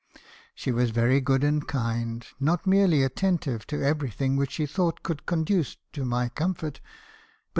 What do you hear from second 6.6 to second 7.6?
but 264 ME.